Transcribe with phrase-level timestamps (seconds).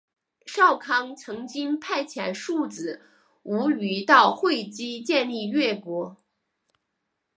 [0.47, 3.03] 少康曾经派遣庶子
[3.43, 6.17] 无余到会稽建立越国。